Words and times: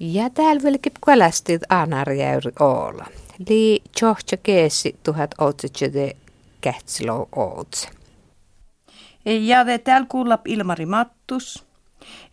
Ja 0.00 0.30
täällä 0.30 0.62
velkip 0.62 0.94
kalastit 1.00 1.62
anarjäyri 1.68 2.52
olla. 2.60 3.06
Li 3.48 3.82
tjohtja 3.98 4.38
keesi 4.42 4.96
tuhat 5.02 5.34
otsitsede 5.38 6.16
kähtsilou 6.60 7.28
ootse. 7.36 7.88
Ja 9.24 9.64
täällä 9.84 10.06
kuulla 10.10 10.38
Ilmari 10.44 10.86
Mattus. 10.86 11.64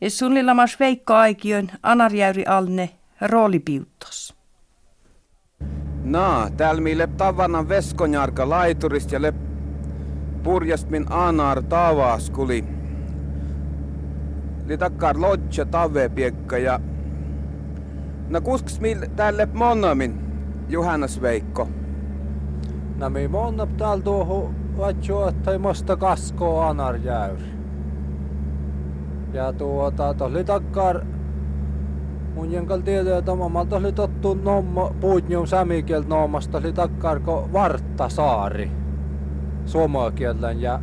Ja 0.02 0.10
suunnillamas 0.10 0.80
Veikko 0.80 1.14
Aikion 1.14 1.70
anarjäyri 1.84 2.46
alne 2.46 2.90
roolipiuttos. 3.22 4.36
No, 6.04 6.50
täällä 6.58 6.82
mi 6.82 6.98
lep 6.98 7.18
tavanan 7.18 7.70
veskonjarka 7.70 8.50
laiturist 8.50 9.12
ja 9.12 9.22
lep 9.22 9.36
purjast 10.44 10.90
min 10.90 11.06
anar 11.10 11.64
tavas 11.64 12.30
kuli. 12.30 12.64
Li 14.66 14.78
takkar 14.78 15.22
lodja 15.22 15.66
tave 15.66 16.10
piekka 16.10 16.58
ja 16.58 16.80
No 18.30 18.42
kusks 18.42 18.80
mil 18.80 19.06
tälle 19.16 19.48
monomin, 19.54 20.20
Johannes 20.70 21.22
Veikko? 21.22 21.68
No 22.98 23.10
mi 23.10 23.28
monnap 23.28 23.78
täällä 23.78 24.04
tuohon 24.04 24.56
vatjo, 24.78 25.28
että 25.28 25.60
mosta 25.60 25.98
kasko 25.98 26.62
anar 26.62 26.96
jäyri. 26.96 27.44
Ja 29.34 29.54
tuota, 29.54 30.14
tohli 30.14 30.44
takkar 30.44 31.02
mun 32.36 32.52
jenkal 32.52 32.80
tiedä, 32.80 33.18
että 33.18 33.36
mamma 33.36 33.66
tohli 33.66 33.92
tottu 33.92 34.34
nomma 34.34 34.92
puutnium 35.00 35.46
sämikielt 35.46 36.08
noomasta, 36.08 36.52
tohli 36.52 36.74
takkar 36.74 37.20
ko 37.20 37.50
vartta 37.54 38.10
saari 38.10 38.72
suomakielen 39.66 40.62
ja 40.62 40.80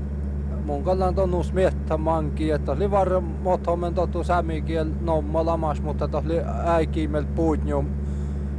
mun 0.65 0.85
kallan 0.85 1.15
tonnus 1.15 1.53
miettä 1.53 1.97
manki, 1.97 2.51
että 2.51 2.73
oli 2.73 2.91
varra 2.91 3.21
mothomen 3.21 3.95
totu 3.95 4.25
sämikiel 4.25 4.91
nomma 5.01 5.47
lamas, 5.47 5.83
mutta 5.83 6.09
oli 6.13 6.41
äikimel 6.65 7.25
puutnium, 7.35 7.87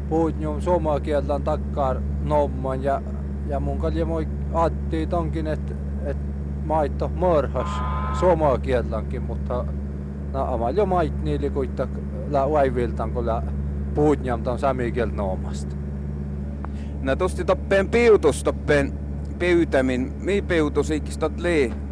puutnium 0.10 0.62
suomakielen 0.62 1.44
takkar 1.44 2.02
nomman 2.24 2.84
ja, 2.84 3.02
ja 3.48 3.60
mun 3.60 3.80
kalli 3.80 4.06
moi 4.06 4.28
atti 4.54 5.08
tonkin, 5.08 5.48
että 5.48 5.74
et 6.06 6.18
maitto 6.66 7.12
mörhäs 7.16 7.70
suomakielankin, 8.20 9.22
mutta 9.22 9.66
amal 10.34 10.76
jo 10.76 10.86
mait 10.86 11.24
niili 11.24 11.50
kuitta 11.50 11.88
la 12.32 12.52
vaiviltan, 12.52 13.12
kun 13.12 13.26
la 13.26 13.44
puutniam 13.96 14.44
ton 14.44 14.60
sämikiel 14.60 15.10
noomasta. 15.14 15.76
No 17.02 17.16
tuosti 17.16 17.46
toppeen 17.46 17.90
piutus 17.90 18.44
toppeen 18.44 18.94
pyytämin. 19.40 20.14
Mi 20.20 20.42
piutus 20.42 20.92
ikistot 20.92 21.40
lii? 21.40 21.83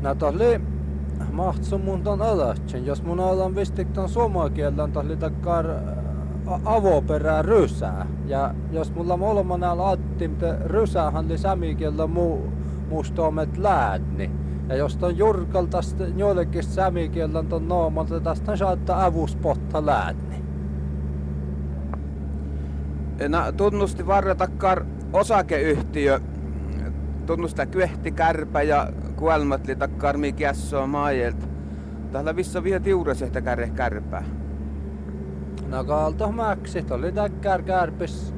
No 0.00 0.14
tohli 0.14 0.60
mahtsu 1.32 1.78
mun 1.78 2.02
ton 2.02 2.22
alatsen. 2.22 2.86
Jos 2.86 3.02
mun 3.02 3.20
alan 3.20 3.54
vistik 3.54 3.88
ton 3.88 4.08
suomakielän 4.08 4.92
tohli 4.92 5.16
takkar 5.16 5.66
avoperää 6.64 7.42
rysää. 7.42 8.06
Ja 8.26 8.54
jos 8.70 8.94
mulla 8.94 9.16
molemmat 9.16 9.60
näillä 9.60 9.88
attim, 9.88 10.36
te 10.36 10.56
rysäähän 10.64 11.28
li 11.28 11.38
sämikielä 11.38 12.06
muu 12.06 12.52
mustoomet 12.88 13.58
läädni. 13.58 14.30
Ja 14.68 14.76
jos 14.76 14.96
ton 14.96 15.18
jurkal 15.18 15.66
tästä 15.66 16.04
jollekin 16.16 16.62
sämikielän 16.62 17.46
ton 17.46 17.68
noomalta 17.68 18.20
tästä 18.20 18.56
saattaa 18.56 19.04
avuspotta 19.04 19.86
läädni. 19.86 20.44
No, 23.28 23.52
tunnusti 23.56 24.06
varra 24.06 24.34
takkar 24.34 24.84
osakeyhtiö 25.12 26.20
tunnusta 27.26 27.66
kyehti 27.66 28.12
kärpä 28.12 28.62
ja 28.62 28.88
kuelmatli 29.20 29.76
takkar 29.76 30.16
mi 30.16 30.32
kässoa 30.32 30.86
maajelt. 30.86 31.48
Täällä 32.12 32.36
vissa 32.36 32.62
vielä 32.62 32.80
tiuresehtä 32.80 33.40
kärre 33.40 33.70
kärpää. 33.70 34.24
No 35.68 35.84
kalto 35.84 36.32
mäksit 36.32 36.90
oli 36.90 37.12
täkkär 37.12 37.62
kärpis. 37.62 38.34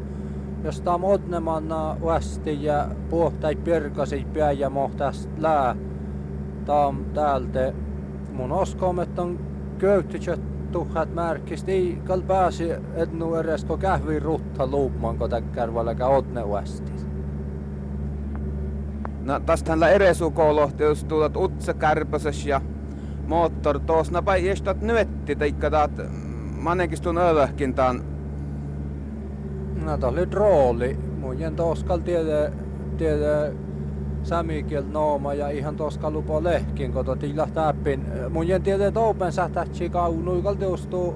Jos 0.65 0.81
tam 0.81 1.05
odnemanna 1.05 1.97
västi 2.05 2.65
ja 2.65 2.89
puhtai 3.11 3.57
pirkasi 3.57 4.27
pää 4.35 4.53
ja 4.53 4.71
mohtas 4.71 5.29
lää. 5.39 5.77
Tam 6.65 7.05
täältä 7.05 7.73
mun 8.33 8.53
oskomet 8.53 9.19
on 9.19 9.39
köyttychet 9.79 10.41
tuhat 10.73 11.15
märkist 11.15 11.69
ei 11.69 11.99
kal 12.05 12.21
pääsi 12.21 12.71
ednu 12.95 13.35
edes 13.35 13.65
ko 13.65 13.77
kähvi 13.77 14.19
rutta 14.19 14.67
luupman 14.67 15.19
ko 15.19 15.29
täkkär 15.29 15.75
valaga 15.75 16.07
odne 16.07 16.49
västis. 16.49 17.12
No 19.25 19.41
tästähän 19.41 19.83
eresukolohti, 19.83 20.83
jos 20.83 21.05
tulet 21.05 21.37
utsa 21.37 21.75
kärpäses 21.75 22.47
ja 22.47 22.61
moottor 23.27 23.81
tuossa 23.81 24.13
napai 24.13 24.49
estat 24.49 24.81
nyötti, 24.81 25.37
teikka 25.37 25.71
taat 25.71 25.91
manekistun 26.59 27.19
övähkin 27.19 27.75
taan. 27.75 28.03
No 29.85 29.99
tää 29.99 30.11
oli. 30.41 30.99
Mun 31.21 31.41
jen 31.41 31.57
toskal 31.57 31.99
tiede, 31.99 32.53
tiede 32.97 33.53
sämikiel 34.23 34.85
nooma 34.91 35.35
ja 35.35 35.49
ihan 35.49 35.77
toska 35.77 36.11
lupo 36.11 36.45
lehkin, 36.45 36.93
kun 36.93 37.19
tila 37.19 37.49
täppin. 37.55 38.07
Jen 38.47 38.63
tiede 38.63 38.91
toupen 38.91 39.33
sähtätsi 39.33 39.89
kaunuikal 39.89 40.55
teostuu 40.55 41.15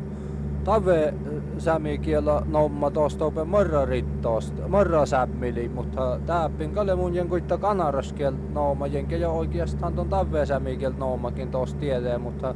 tave 0.65 1.15
sämikielä 1.59 2.43
nomma 2.47 2.91
tuosta 2.91 3.25
open 3.25 3.49
morra 3.49 3.85
rittoosta, 3.85 4.69
morra 4.69 5.07
sämmili, 5.07 5.69
mutta 5.69 6.21
täppin 6.27 6.75
kalle 6.75 6.95
mun 6.95 7.15
jen 7.15 7.29
kuitta 7.29 7.59
kanaraskiel 7.59 8.35
nooma, 8.53 8.87
jenke 8.87 9.17
jo 9.17 9.33
oikeastaan 9.33 9.95
ton 9.95 10.09
tave 10.09 10.47
sämikiel 10.47 10.93
noomakin 10.99 11.51
tuosta 11.51 11.81
tiedee, 11.81 12.19
mutta 12.19 12.55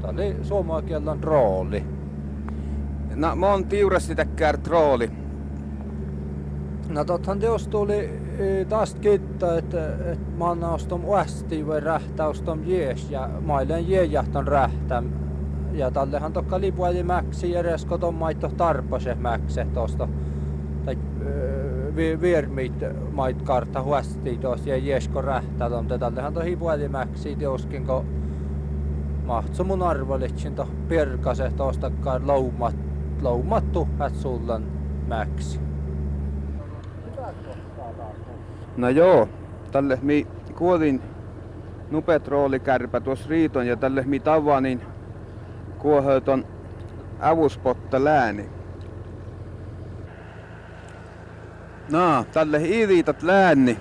tää 0.00 0.10
oli 0.10 0.36
suomakielän 0.42 1.24
rooli. 1.24 1.84
No, 3.14 3.36
mä 3.36 3.50
oon 3.50 3.64
tiurasti 3.64 4.14
täkkär 4.14 4.58
rooli. 4.68 5.10
No 6.88 7.04
tothan 7.04 7.38
teos 7.38 7.68
tuli 7.68 8.10
e, 8.38 8.64
taas 8.64 8.94
kiittää, 8.94 9.58
että, 9.58 9.86
että 9.86 10.30
mä 10.38 10.50
annan 10.50 10.72
ostom 10.72 11.04
uästi 11.04 11.66
vai 11.66 11.80
rähtäustom 11.80 12.60
jees 12.64 13.10
ja 13.10 13.30
mailen 13.40 13.88
jeejahton 13.88 14.48
rähtäm 14.48 15.10
ja 15.72 15.90
tallehan 15.90 16.32
tokka 16.32 16.60
lipuali 16.60 17.02
mäksi 17.02 17.56
edes 17.56 17.86
koton 17.86 18.14
maitto 18.14 18.48
tarpase 18.48 19.14
mäkse 19.14 19.66
tosta 19.74 20.08
tai 20.84 20.98
vi, 21.96 22.20
viermit 22.20 22.84
mait 23.12 23.42
kartta 23.42 23.82
huasti 23.82 24.38
tuossa 24.38 24.68
ja 24.68 24.76
jesko 24.76 25.22
rähtää 25.22 25.70
ton 25.70 25.86
tallehan 25.86 26.34
to 26.34 26.40
hipuali 26.40 26.88
mäksi 26.88 27.36
teoskin 27.36 27.86
ko 27.86 28.04
mahtso 29.24 29.64
mun 29.64 29.82
arvolitsin 29.82 30.54
to 30.54 30.68
pirkase 30.88 31.50
tosta 31.56 31.90
loumat 32.24 32.74
loumattu 33.22 33.88
että 33.92 34.18
sullan 34.18 34.64
mäksi. 35.06 35.60
No 38.76 38.88
joo, 38.88 39.28
tälle 39.72 39.98
mi 40.02 40.26
kuolin 40.58 41.00
nupetroolikärpä 41.90 43.00
tuossa 43.00 43.28
riiton 43.28 43.66
ja 43.66 43.76
tälle 43.76 44.02
mi 44.06 44.20
tavaa 44.20 44.60
niin 44.60 44.82
kuoheuton 45.82 46.46
avuspotta 47.20 48.04
lääni. 48.04 48.50
No, 51.90 52.24
tälle 52.32 52.60
iriitat 52.64 53.22
lääni. 53.22 53.78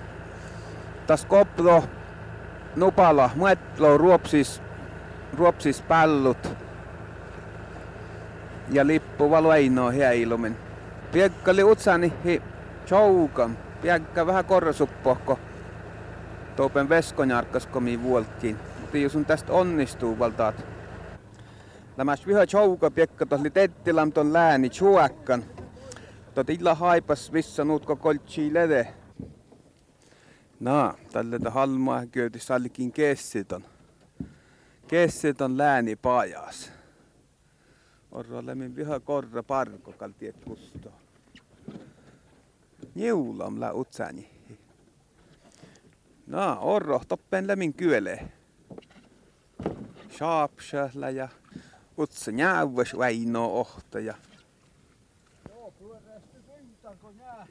Tas 1.07 1.25
kopro 1.25 1.83
nupala, 2.75 3.29
muetlo 3.35 3.97
ruopsis, 3.97 4.61
ruopsis 5.37 5.81
pallut. 5.81 6.53
Ja 8.69 8.87
lippu 8.87 9.31
valo 9.31 9.49
ainoa 9.49 9.91
heilumen. 9.91 10.57
Piekkali 11.11 11.63
utsani 11.63 12.13
hi 12.25 12.41
choukan. 12.85 13.57
Piekka 13.81 14.25
vähän 14.25 14.45
korrasuppohko. 14.45 15.39
Toupen 16.55 16.89
veskonjarkkas 16.89 17.67
komi 17.67 18.03
vuolttiin. 18.03 18.57
Mutta 18.81 18.97
jos 18.97 19.15
on 19.15 19.25
tästä 19.25 19.53
onnistuu 19.53 20.19
valtaat 20.19 20.70
Lämäs 22.01 22.27
viha 22.27 22.45
chouka 22.47 22.89
piekka 22.91 23.25
tos 23.25 23.41
li 23.41 23.49
tettilam 23.49 24.11
ton 24.11 24.33
lääni 24.33 24.69
chuakkan. 24.69 25.43
Tot 26.33 26.49
illa 26.49 26.73
haipas 26.75 27.33
vissa 27.33 27.63
nuutko 27.63 27.95
koltsi 27.95 28.53
lede. 28.53 28.93
No, 30.59 30.93
tälle 31.11 31.39
ta 31.39 31.49
halmaa 31.49 32.05
köyti 32.05 32.39
sallikin 32.39 32.91
kessiton. 32.91 33.65
Kessiton 34.87 35.57
lääni 35.57 35.95
pajas. 35.95 36.71
Orro 38.11 38.45
lämmin 38.45 38.75
viha 38.75 38.99
korra 38.99 39.43
parko 39.43 39.91
kaltiet 39.91 40.35
kusto. 40.45 40.91
Niulam 42.95 43.59
la 43.59 43.73
utsani. 43.73 44.29
No, 46.27 46.57
orro 46.61 47.01
toppen 47.07 47.47
lämmin 47.47 47.73
kyöle. 47.73 48.29
Shaapsahla 50.11 51.09
ja 51.09 51.29
Utsa 52.01 52.31
njääväs 52.31 52.97
väino 52.97 53.45
ohta 53.45 53.99
ja... 53.99 54.13
Joo, 55.49 55.71
pyöreästi 55.71 56.37
pintanko 56.55 57.11
nää? 57.11 57.47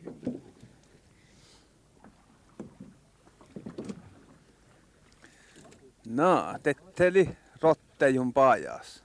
No, 6.07 6.55
tetteli 6.63 7.37
rottejun 7.61 8.33
pajas. 8.33 9.05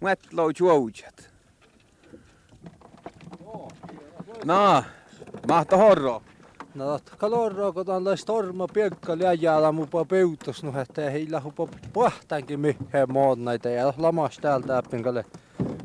Muetlo 0.00 0.50
juojat. 0.58 1.30
No, 4.44 4.84
mahto 5.48 5.76
horro. 5.76 6.22
No, 6.80 6.98
kalorro, 7.18 7.72
kun 7.72 7.90
on 7.90 8.18
storma 8.18 8.66
piekka 8.68 9.18
läjäällä 9.18 9.72
mupa 9.72 10.04
peutus, 10.04 10.62
no 10.62 10.80
että 10.80 11.10
ei 11.10 11.26
lähupa 11.30 11.68
pahtankin 11.92 12.60
mihin 12.60 12.86
moon 13.08 13.44
näitä 13.44 13.70
ja 13.70 13.94
lamas 13.96 14.38
täältä 14.38 14.78
äppinkalle 14.78 15.24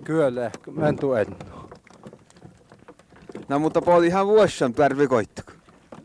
kyllä 0.03 0.51
mentu 0.71 1.13
ennu. 1.13 1.35
No 3.47 3.59
mutta 3.59 3.81
poli 3.81 4.07
ihan 4.07 4.27
vuossan 4.27 4.73
tarvi 4.73 5.07
koittako. 5.07 5.51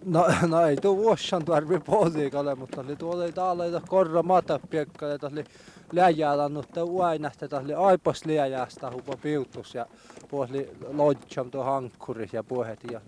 No, 0.04 0.26
no 0.46 0.66
ei 0.66 0.76
tuo 0.76 0.96
vuossan 0.96 1.44
tarvi 1.44 1.80
poliikalle, 1.80 2.54
mutta 2.54 2.80
oli 2.80 2.96
tuolla 2.96 3.24
ei 3.24 3.32
täällä 3.32 3.80
korra 3.88 4.22
mata 4.22 4.60
piekka 4.70 5.06
ja 5.06 5.18
oli 5.22 5.44
läjäällä, 5.92 6.48
mutta 6.48 6.84
uainahti 6.84 7.44
oli 7.52 7.74
aipas 7.74 8.24
läjäästä 8.24 8.90
hupa 8.90 9.16
piutus 9.16 9.74
ja 9.74 9.86
puoli 10.28 10.70
lodjam 10.92 11.50
tuo 11.50 11.64
hankkuri 11.64 12.28
ja 12.32 12.44
puhet 12.44 12.80
ja, 12.92 13.00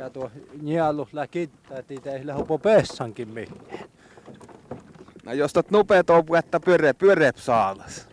ja 0.00 0.10
tuo 0.10 0.30
nielu 0.62 1.08
läkittää, 1.12 1.78
että 1.78 2.12
ei 2.12 2.26
lähupa 2.26 2.58
pessankin 2.58 3.28
mihin. 3.28 3.62
No 5.24 5.32
jos 5.32 5.52
tot 5.52 5.70
nopeet 5.70 6.10
on 6.10 6.24
että 6.38 6.60
pyöre, 6.60 6.92
pyöre 6.92 7.32
saalas. 7.36 8.10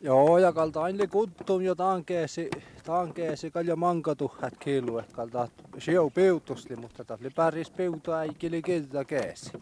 Joo, 0.00 0.38
ja 0.38 0.52
kalta 0.52 0.82
aina 0.82 1.06
kuttum 1.06 1.62
jo 1.62 1.74
tankeesi, 1.74 2.50
tankeesi 2.84 3.50
kalja 3.50 3.76
mankatuhat 3.76 4.54
kilu, 4.58 5.02
kalta 5.12 5.48
siu 5.78 6.10
piutusli, 6.10 6.76
mutta 6.76 7.18
oli 7.20 7.30
päris 7.30 7.70
piutu 7.70 8.12
äikili 8.12 8.62
kilta 8.62 9.04
keesi. 9.04 9.52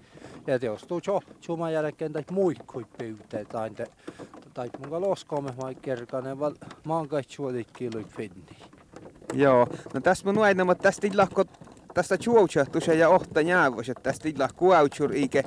Ja 0.47 0.57
jos 0.63 0.83
tuu 0.83 1.01
jo 1.07 1.21
chuma 1.41 1.71
jälkeen 1.71 2.13
tai 2.13 2.23
muikkui 2.31 2.87
piuteet 2.99 3.49
tai 3.49 3.71
tai 4.55 4.71
mun 4.79 5.01
loskome 5.01 5.51
vai 5.57 5.75
kerkanen 5.75 6.41
val 6.41 6.55
maankaitsuolit 6.85 7.69
kiluit 7.73 8.09
finni. 8.09 8.57
Joo, 9.33 9.67
no 9.95 10.01
tässä 10.01 10.33
mun 10.33 10.45
aina, 10.45 10.65
mutta 10.65 10.83
tästä 10.83 11.07
illahko 11.07 11.45
tästä 11.95 12.19
juoutsahtuse 12.27 12.95
ja 12.95 13.09
ohta 13.09 13.41
jäävos, 13.41 13.89
että 13.89 14.03
tästä 14.03 14.29
illah 14.29 14.55
kuautsur 14.57 15.15
ikä, 15.15 15.43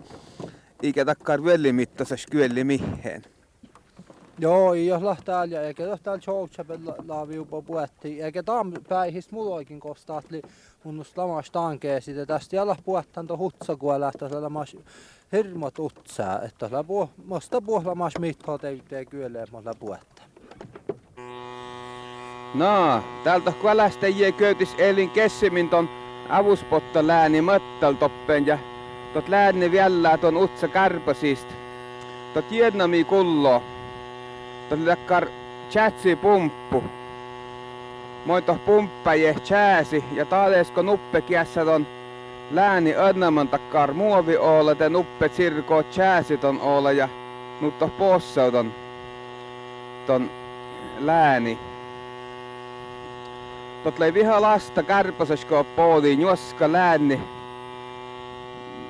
ikä 0.81 1.05
takkar 1.05 1.43
vellimittasas 1.43 2.25
kyölli 2.31 2.63
mihin. 2.63 3.23
Joo, 4.41 4.73
jos 4.73 5.01
lähtää 5.01 5.43
eikä 5.67 5.83
jos 5.83 6.01
täällä 6.01 6.21
Chouchapel 6.21 6.79
laaviupa 7.07 7.61
puettiin, 7.61 8.25
eikä 8.25 8.43
tam 8.43 8.73
päihis 8.89 9.31
muloikin 9.31 9.79
kostaa, 9.79 10.19
että 10.19 10.47
mun 10.83 11.05
lamas 11.15 11.51
tankee 11.51 12.01
sitä 12.01 12.25
tästä 12.25 12.55
jalla 12.55 12.75
puettaan 12.85 13.27
to 13.27 13.37
hutsa 13.37 13.75
kun 13.75 13.99
lähtee 13.99 14.39
lamas 14.39 14.77
hirmat 15.31 15.79
utsaa, 15.79 16.41
että 16.41 16.69
la 16.71 16.83
puh, 16.83 17.09
musta 17.25 17.61
puh 17.61 17.85
lamas 17.85 18.13
mitho 18.19 18.57
täytee 18.57 19.05
kyllä, 19.05 19.45
mulla 19.51 19.73
puetta. 19.79 20.21
No, 22.53 23.03
täältä 23.23 23.51
kuolästäjiä 23.51 24.31
köytis 24.31 24.75
elin 24.77 25.09
kessimin 25.09 25.69
ton 25.69 25.89
avuspotta 26.29 27.07
lääni 27.07 27.41
möttel 27.41 27.93
toppen 27.93 28.47
ja 28.47 28.57
tot 29.13 29.29
lääni 29.29 29.71
vielä 29.71 30.17
ton 30.17 30.37
utsa 30.37 30.67
karpasist. 30.67 31.47
Tot 32.33 32.51
jednami 32.51 33.03
kullo. 33.03 33.61
Tot 34.69 34.79
läkkar 34.79 35.27
chatsi 35.69 36.15
pumppu. 36.15 36.83
Moito 38.25 38.57
pumppaje 38.65 39.33
chääsi 39.33 40.03
ja 40.13 40.25
taalesko 40.25 40.81
nuppe 40.81 41.21
kiässä 41.21 41.65
ton 41.65 41.87
lääni 42.51 42.95
önnämän 42.95 43.47
takkar 43.47 43.93
muovi 43.93 44.37
olla 44.37 44.75
te 44.75 44.89
nuppe 44.89 45.29
sirko 45.29 45.83
chääsi 45.83 46.37
ton 46.37 46.61
olla 46.61 46.91
ja 46.91 47.09
nutto 47.61 47.87
possa 47.87 48.41
ton, 50.07 50.29
lääni. 50.99 51.59
Tot 53.83 53.99
lei 53.99 54.13
viha 54.13 54.41
lasta 54.41 54.83
kärpäsesko 54.83 55.65
pooliin 55.75 56.21
juoska 56.21 56.71
lääni. 56.71 57.21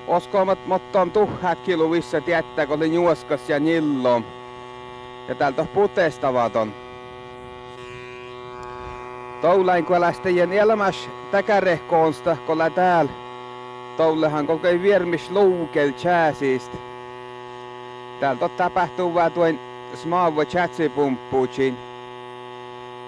Oskoomat 0.08 0.60
mottoon 0.66 1.12
tuhhat 1.12 1.60
kilu 1.60 1.92
vissa 1.92 2.22
tietää, 2.22 2.66
kun 2.66 2.78
oli 2.78 2.94
juoskas 2.94 3.50
ja 3.50 3.60
nillo. 3.60 4.22
Ja 5.30 5.36
täältä 5.36 5.66
putestavaton. 5.74 6.74
Toulain 9.42 9.86
kun 9.86 10.02
lähtien 10.02 10.54
elämäs 10.54 11.10
täkärehkoonsta, 11.32 12.38
kun 12.46 12.58
lä 12.58 12.70
täällä. 12.70 13.12
Toullehan 13.98 14.48
koko 14.48 14.68
ei 14.68 14.82
viermis 14.82 15.32
luukel 15.32 15.92
chääsistä. 15.92 16.78
Täältä 18.20 18.50
tapahtuu 18.50 19.14
vaan 19.14 19.32
tuon 19.32 19.60
smaava 19.96 20.46
chatsipumppuutsiin. 20.46 21.78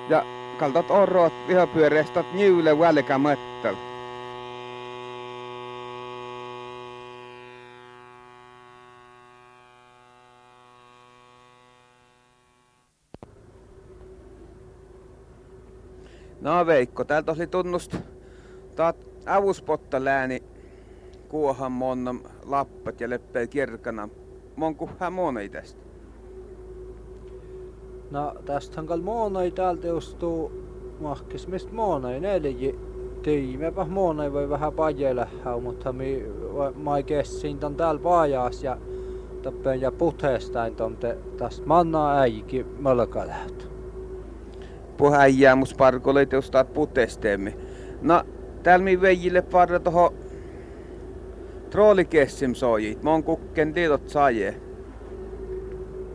Ja 0.09 0.25
kaltat 0.57 0.91
orrot 0.91 1.33
vihapyöreästot 1.47 2.33
niille 2.33 2.79
välkämättä. 2.79 3.50
No 16.41 16.65
Veikko, 16.65 17.03
täältä 17.03 17.31
oli 17.31 17.47
tunnust 17.47 17.95
taat 18.75 18.95
avuspotta 19.25 20.03
lääni 20.03 20.43
kuohan 21.29 21.71
monna 21.71 22.15
lappat 22.45 23.01
ja 23.01 23.09
leppää 23.09 23.47
kirkana. 23.47 24.09
Monku 24.55 24.89
hämonei 24.99 25.49
tästä? 25.49 25.81
No 28.11 28.35
tästähän 28.45 28.85
kal 28.85 29.01
moonai 29.01 29.51
täältä 29.51 29.87
justuu 29.87 30.51
mahkis 30.99 31.47
mistä 31.47 31.73
moonai 31.73 32.19
neljä 32.19 32.73
tiimepä 33.23 33.85
moonai 33.85 34.33
voi 34.33 34.49
vähän 34.49 34.73
pajella 34.73 35.27
mutta 35.61 35.93
mi 35.93 36.25
mai 36.75 37.03
kessin 37.03 37.59
ton 37.59 37.75
täällä 37.75 38.01
pajas 38.01 38.63
ja 38.63 38.77
tappen 39.41 39.81
ja 39.81 39.91
puthestain 39.91 40.75
ton 40.75 40.97
te 40.97 41.17
tästä 41.37 41.65
manna 41.65 42.19
äiki 42.19 42.65
mölkä 42.79 43.25
lähtö. 44.91 44.97
Puheijää 44.97 45.55
mus 45.55 45.73
parkolle 45.73 46.25
teustaat 46.25 46.73
putesteemme. 46.73 47.53
No, 48.01 48.23
täällä 48.63 48.83
mi 48.83 49.01
veijille 49.01 49.41
parra 49.41 49.79
toho 49.79 50.13
troolikessim 51.69 52.53
sojit. 52.53 53.03
Mon 53.03 53.23
kukken 53.23 53.73
liitot 53.75 54.09
saajee. 54.09 54.55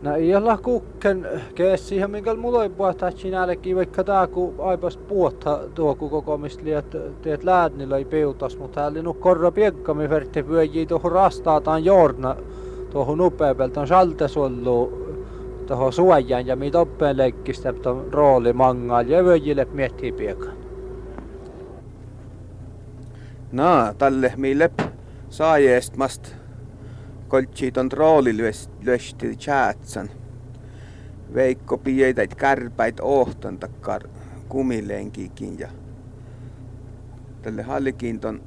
No 0.01 0.15
ei 0.15 0.35
olla 0.35 0.57
kukken 0.57 1.27
kees 1.55 1.89
siihen, 1.89 2.11
minkä 2.11 2.35
mulla 2.35 2.63
ei 2.63 2.69
puhtaa 2.69 3.11
sinällekin, 3.11 3.75
vaikka 3.75 4.03
tää 4.03 4.27
kun 4.27 4.55
aipas 4.59 4.97
puhta 4.97 5.59
tuo 5.75 5.95
koko 5.95 6.37
mistä 6.37 6.63
liet, 6.63 6.97
teet 7.21 7.43
läädnillä 7.43 7.97
ei 7.97 8.05
peutas, 8.05 8.57
mutta 8.57 8.85
oli 8.85 9.01
nu 9.01 9.13
korra 9.13 9.51
piekkami 9.51 10.09
verti 10.09 10.43
pyöjii 10.43 10.85
tuohon 10.85 11.11
rastaataan 11.11 11.85
jorna 11.85 12.35
tuohon 12.89 13.21
upeapelta 13.21 13.81
on 13.81 13.87
tuohon 15.67 15.93
suojan 15.93 16.47
ja 16.47 16.55
mitä 16.55 16.79
oppeen 16.79 17.17
leikkistä 17.17 17.73
tuon 17.73 18.13
rooli 18.13 18.53
mangal 18.53 19.05
ja 19.07 19.23
vyöjille 19.23 19.67
miettii 19.71 20.11
piekan. 20.11 20.57
No, 23.51 23.93
tälle 23.97 24.33
mille 24.37 24.71
saajeestmast 25.29 26.35
koltsi 27.27 27.71
ton 27.71 27.91
rooli 27.91 28.37
lyösti 28.81 29.35
chatsan. 29.35 30.09
Veikko 31.33 31.77
pietäit 31.77 32.35
kärpäit 32.35 32.99
ohtan 32.99 33.59
takkar 33.59 34.01
kumilenkikin 34.49 35.59
ja 35.59 35.67
tälle 37.41 37.61
hallikin 37.61 38.19
ton 38.19 38.41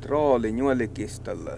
trooli 0.00 0.58
juolikistalla. 0.58 1.50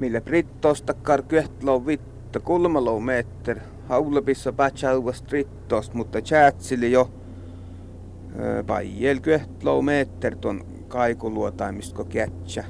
Millä 0.00 0.20
brittos 0.20 0.82
takkar 0.82 1.22
kyhtloo 1.22 1.86
vitta 2.30 2.40
kulmalou 2.40 3.00
meter 3.00 3.60
haulapissa 3.88 4.52
pätsäuvas 4.52 5.24
rittos, 5.30 5.94
mutta 5.94 6.20
chatsili 6.20 6.92
jo 6.92 7.10
pajel 8.66 9.20
kyhtloo 9.20 9.82
meter 9.82 10.36
ton 10.36 10.64
kaikuluotaimisko 10.88 12.04
kätsä. 12.04 12.64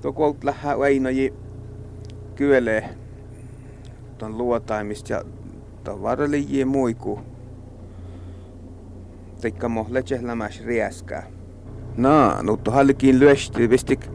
Tuokolta 0.00 0.46
lähä 0.46 0.78
Väinoji 0.78 1.34
kyölee 2.34 2.88
ton 4.18 4.38
luotaimista 4.38 5.12
ja 5.12 5.22
tavaraliji 5.84 6.64
muiku. 6.64 7.20
Teikka 9.40 9.68
mohle 9.68 10.04
lämäs 10.20 10.64
riäskää. 10.64 11.26
Naa, 11.96 12.42
nuttu 12.42 12.70
hallikin 12.70 13.20
lyösti 13.20 13.70
vistik 13.70 14.10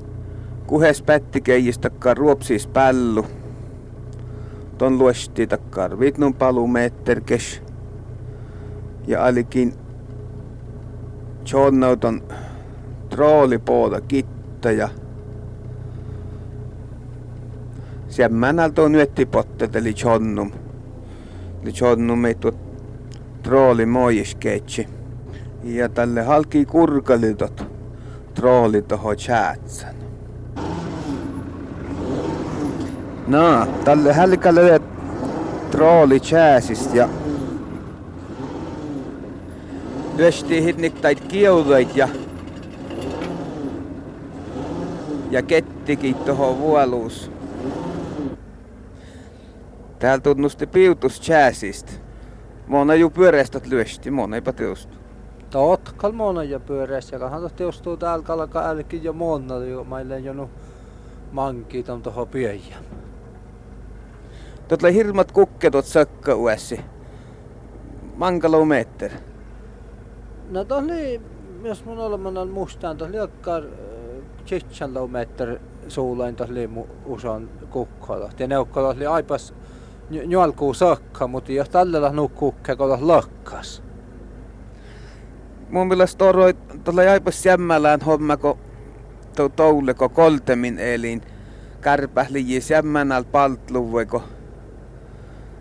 kuhes 0.67 1.01
pättikeijistä 1.01 1.89
takkaa 1.89 2.13
ruopsis 2.13 2.67
pällu. 2.67 3.25
Ton 4.77 4.97
luosti 4.97 5.47
takkaa 5.47 5.99
vitnun 5.99 6.33
palu 6.33 6.67
metterkes. 6.67 7.61
Ja 9.07 9.25
alikin 9.25 9.73
Johnnauton 11.51 12.23
troolipuolta 13.09 14.01
kitta 14.01 14.71
ja 14.71 14.89
Siemmänältä 18.13 18.81
on 18.81 18.91
nyöttipottet 18.91 19.75
eli 19.75 19.93
Johnnum. 20.03 20.51
Li 21.63 21.71
chodnu 21.71 22.15
meitu 22.15 22.51
trooli 23.43 23.85
moisketsi. 23.85 24.87
Ja 25.63 25.89
tälle 25.89 26.21
halki 26.21 26.65
kurkalitot 26.65 27.65
trooli 28.33 28.81
toho 28.81 29.15
chatsan. 29.15 30.02
No, 33.27 33.67
tälle 33.83 34.13
hälkälle 34.13 34.81
trooli 35.71 36.19
chasist 36.19 36.95
ja 36.95 37.09
lyösti 40.17 40.63
hitniktait 40.63 41.19
kiudait 41.19 41.95
ja 41.95 42.09
ja 45.31 45.41
kettikin 45.41 46.15
tuohon 46.15 46.59
vuoluus. 46.59 47.31
Täällä 49.99 50.21
tunnusti 50.21 50.67
piutus 50.67 51.21
chasist. 51.21 51.91
Mona 52.67 52.95
ju 52.95 53.09
pyöreästot 53.09 53.67
lyösti, 53.67 54.11
mona 54.11 54.35
eipä 54.35 54.53
teostu. 54.53 54.97
Totkal 55.49 56.11
mona 56.11 56.43
ja 56.43 56.59
pyöreässä, 56.59 57.15
ja 57.15 57.29
hän 57.29 57.49
teostuu 57.55 57.97
täällä 57.97 58.25
kalka 58.25 58.69
älki 58.69 58.99
ja 59.03 59.13
mona, 59.13 59.55
jo 59.55 59.83
meille 59.83 60.19
jo 60.19 60.33
nu 60.33 60.49
manki 61.31 61.85
on 61.89 62.01
tuohon 62.01 62.27
pyöjä. 64.77 64.77
Tuolla 64.77 64.93
hirmat 64.93 65.31
kukketot 65.31 65.85
sakka 65.85 66.35
uessi. 66.35 66.79
Mankalo 68.15 68.65
meter. 68.65 69.11
No 70.49 70.65
tohli, 70.65 71.21
jos 71.63 71.85
mun 71.85 71.99
olemassa 71.99 72.45
mustaan, 72.45 72.97
tohli 72.97 73.17
jokkar 73.17 73.63
kilometer 74.45 75.59
suulain 75.87 76.35
tohli 76.35 76.69
usan 77.05 77.49
kukkola. 77.69 78.29
Ja 78.39 78.47
ne 78.47 78.57
oli 78.57 79.05
aipas 79.05 79.53
nyalkuu 80.27 80.73
sakka, 80.73 81.27
mutta 81.27 81.51
jos 81.51 81.69
tällä 81.69 82.09
nukkukke 82.09 82.75
kolla 82.75 82.97
lakkas. 83.01 83.83
Mun 85.69 85.87
mielestä 85.87 86.17
toroi 86.17 86.53
tuolla 86.83 87.01
aipas 87.01 87.45
jämmälään 87.45 88.01
homma, 88.01 88.37
kun 88.37 88.57
tuo 89.35 89.49
toule, 89.49 89.93
kun 89.93 90.09
koltemin 90.09 90.79
elin 90.79 91.21
kärpähli 91.81 92.45
jämmänäl 92.69 93.23
paltluvui, 93.23 94.05
kun 94.05 94.21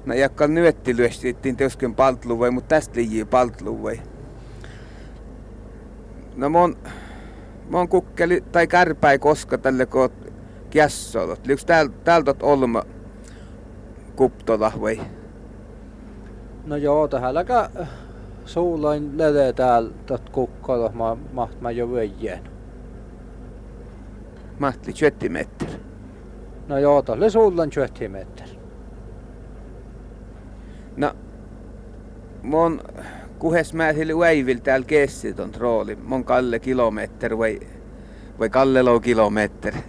No 0.07 0.15
jakka 0.15 0.49
nyötti 0.49 0.97
lyöstittiin 0.97 1.57
teosken 1.57 1.95
paltluvui, 1.95 2.51
mutta 2.51 2.69
tästä 2.69 2.95
liian 2.97 3.29
paltluvui. 3.29 4.01
No 6.37 6.49
mun 6.49 6.77
Mä 7.73 7.87
kukkeli 7.87 8.45
tai 8.53 8.67
kärpäi 8.67 9.19
koska 9.19 9.59
tälle 9.59 9.87
kun 9.87 10.11
kiassolot. 10.71 11.47
Liuks 11.47 11.65
täältä 11.65 11.95
täältä 12.05 12.35
olma 12.43 12.83
kuptola 14.17 14.73
vai? 14.81 15.01
No 16.67 16.77
joo, 16.77 17.09
läkä 17.33 17.71
suulain 18.45 19.19
lele 19.19 19.55
tot 20.07 20.31
kukkolo 20.31 20.93
mä 20.95 21.17
maht 21.33 21.61
mä 21.61 21.71
jo 21.71 21.91
vyöjään. 21.91 22.45
Mahtli 24.59 24.93
20 24.93 25.29
metriä. 25.29 25.81
No 26.69 26.79
joo, 26.79 27.03
tolle 27.03 27.31
suulain 27.31 27.71
20 27.71 28.19
metriä. 28.19 28.63
No, 30.97 31.13
mun 32.43 32.81
kuhes 33.39 33.75
mä 33.75 33.93
sille 33.93 34.19
väivil 34.19 34.59
täällä 34.59 34.87
kessi 34.87 35.35
ton 35.35 35.51
trooli. 35.51 35.99
Mon 36.03 36.25
kalle 36.25 36.59
kilometri 36.59 37.39
vai, 37.39 37.61
vai 38.39 38.51
kallelo 38.51 39.01
kilometri? 39.01 39.81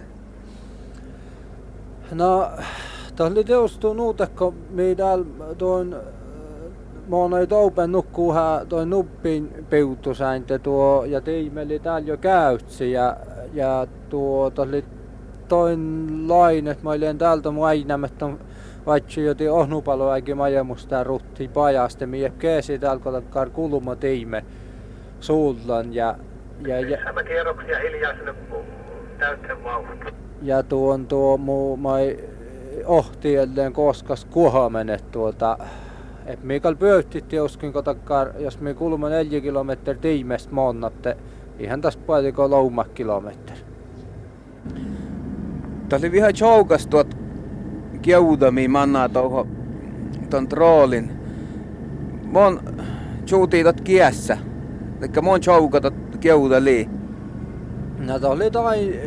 No, 2.10 2.50
tuossa 3.16 3.32
oli 3.34 3.44
teostu 3.44 3.92
nuutekko, 3.92 4.54
mi 4.70 4.94
täällä 4.96 5.24
tuon 5.58 5.96
Mä 7.08 7.16
oon 7.16 7.30
noin 7.30 7.48
toupen 7.48 7.92
nukkuuhan 7.92 8.66
toi 8.66 8.86
nuppin 8.86 9.66
piutusäinte 9.70 10.58
tuo 10.58 11.04
ja 11.04 11.20
tiimeli 11.20 11.78
täällä 11.78 12.08
jo 12.08 12.16
käytsi 12.16 12.92
ja, 12.92 13.16
ja 13.54 13.86
tuo 14.08 14.52
toin 15.48 16.08
lain, 16.28 16.68
että 16.68 16.84
mä 16.84 16.90
olin 16.90 17.18
täältä 17.18 17.50
mainämättä 17.50 18.28
vaikka 18.86 19.20
joti 19.20 19.48
ohnupalo 19.48 20.12
äki 20.12 20.34
majemusta 20.34 21.04
rutti 21.04 21.48
pajaste, 21.48 22.06
mie 22.06 22.32
keesi 22.38 22.78
täällä 22.78 23.22
kar 23.30 23.50
kuluma 23.50 23.96
tiime 23.96 24.44
suullan 25.20 25.94
ja 25.94 26.14
ja 26.66 26.80
ja 26.80 26.98
Tämä 27.04 27.22
kierroksia 27.22 27.78
hiljaa 27.78 28.14
sinne 28.14 28.34
täyteen 29.18 29.64
vauhti. 29.64 30.14
Ja 30.42 30.62
tuon 30.62 31.06
tuo 31.06 31.36
muu 31.36 31.76
mai 31.76 32.18
ohti 32.86 33.36
edelleen 33.36 33.72
koskas 33.72 34.24
kuhamenet 34.24 35.10
tuota 35.10 35.58
et 36.26 36.44
Mikael 36.44 36.76
pöyhtitti 36.76 37.36
joskin 37.36 37.72
kotakkaan, 37.72 38.30
jos 38.38 38.60
me 38.60 38.74
kulma 38.74 39.08
neljä 39.08 39.40
kilometriä 39.40 39.94
tiimestä 39.94 40.54
monnatte, 40.54 41.16
ihan 41.58 41.80
tästä 41.80 42.02
paljon 42.06 42.50
louma 42.50 42.84
kilometri. 42.84 43.56
Tämä 45.88 45.98
oli 45.98 46.12
vähän 46.12 46.34
choukas 46.34 46.86
tuot 46.86 47.23
keudami 48.04 48.68
manna 48.68 49.08
tuohon 49.08 49.48
ton 50.30 50.48
troolin. 50.48 51.10
Mon 52.24 52.60
chuutii 53.26 53.64
tot 53.64 53.80
kiessä. 53.80 54.38
Eli 55.00 55.22
mon 55.22 55.40
choukatot 55.40 55.94
keudali. 56.20 56.88
No 57.98 58.18
to 58.18 58.30
oli 58.30 58.50
tai 58.50 59.00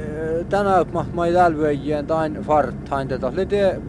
tänä 0.49 0.85
mä 0.93 1.05
mä 1.13 1.31
tälvyjien 1.33 2.07
tain 2.07 2.33
fartain, 2.33 3.07
to 3.07 3.27
oli 3.27 3.45
te 3.45 3.81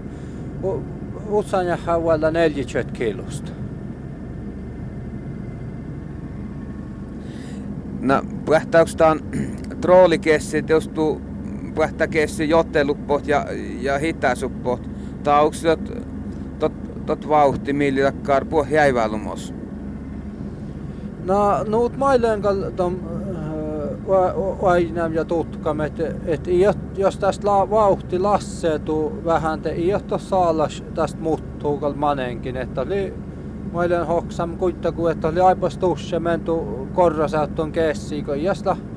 utsan 1.31 1.67
ja 1.67 1.77
hauella 1.77 2.31
40 2.31 2.93
kilosta. 2.93 3.53
No, 8.01 8.23
pähtäyks 8.51 8.97
tän 8.97 9.21
troolikessi, 9.81 10.65
jos 10.69 10.89
tuu 10.89 11.21
pähtäkessi 11.75 12.49
jotteluppoht 12.49 13.29
ja, 13.29 13.47
ja 13.81 13.99
hitäsuppoht, 13.99 14.88
onks 15.27 15.63
tot, 16.59 16.73
tot, 17.07 17.29
vauhti, 17.29 17.73
millä 17.73 18.13
takkar 18.13 18.45
puh 18.45 18.71
jäiväilumos? 18.71 19.55
No, 21.25 21.65
nuut 21.65 21.97
mailen 21.97 22.43
tom 22.77 22.97
aina 24.63 25.07
ja 25.07 25.25
tutkam, 25.25 25.81
että 25.81 26.03
et, 26.27 26.47
jos 26.97 27.19
tästä 27.19 27.47
la, 27.47 27.71
vauhti 27.71 28.19
lasseetu 28.19 29.13
vähän, 29.25 29.61
te 29.61 29.71
ei 29.71 29.95
ole 29.95 30.19
saalas 30.19 30.85
tästä 30.95 31.21
muuttuu 31.21 31.81
manenkin, 31.97 32.57
että 32.57 32.81
oli 32.81 33.15
mailen 33.73 34.07
hoksam 34.07 34.57
kuitenkin, 34.57 35.11
että 35.11 35.29
oli 35.29 35.41
aipas 35.41 35.79
tusse 35.79 36.19
mentu 36.19 36.89
korrasäyttön 36.95 37.73
kessiin, 37.73 38.25
kun 38.25 38.43
josta 38.43 38.77
ei 38.81 38.88